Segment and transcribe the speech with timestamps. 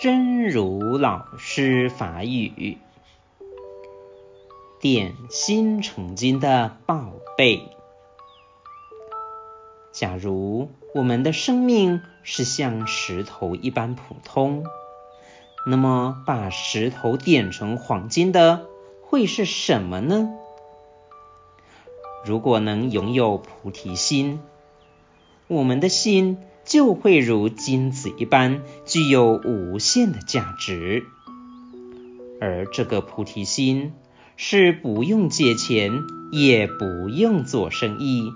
[0.00, 2.78] 真如老师法语，
[4.78, 7.68] 点心成金的宝贝。
[9.90, 14.64] 假如我们的生命是像石头一般普通，
[15.66, 18.66] 那么把石头点成黄金的
[19.02, 20.30] 会是什么呢？
[22.24, 24.40] 如果能拥有菩提心，
[25.48, 26.38] 我们的心
[26.68, 31.02] 就会如金子一般，具有无限的价值。
[32.40, 33.92] 而这个菩提心
[34.36, 38.30] 是不用借钱，也不用做生意，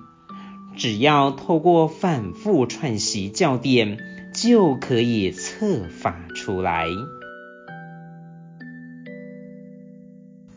[0.76, 3.98] 只要透过反复串习教典，
[4.34, 6.88] 就可以策发出来。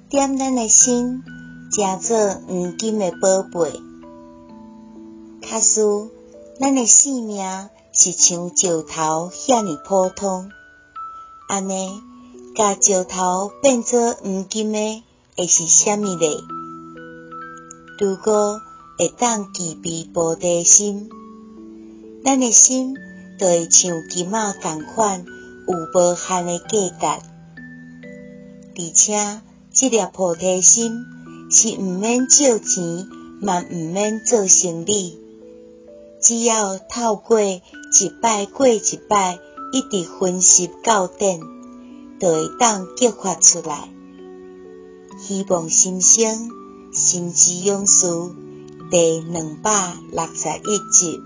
[0.09, 1.23] 点咱的心。
[1.71, 3.81] 诚做黄金的宝贝，
[5.41, 6.09] 卡斯
[6.57, 7.43] 咱的生命
[7.91, 10.49] 是像石头遐尔普通，
[11.49, 12.01] 安尼，
[12.55, 15.03] 甲石头变做黄金的
[15.35, 16.43] 会是虾米呢？
[17.99, 18.61] 如果
[18.97, 21.09] 会当具备菩提心，
[22.23, 22.95] 咱的心
[23.37, 25.25] 就会像金仔同款，
[25.67, 27.25] 有无限的价值，
[28.77, 29.41] 而且
[29.73, 31.05] 这粒菩提心。
[31.47, 33.07] 是毋免借钱，
[33.39, 35.19] 嘛毋免做生意，
[36.25, 37.61] 只要透过一
[38.19, 39.37] 摆过一摆，
[39.71, 41.39] 一直分析到顶，
[42.19, 43.87] 就会当激发出来。
[45.19, 46.49] 希望新生
[46.91, 48.07] 心之勇士
[48.89, 51.21] 第两百六十一集。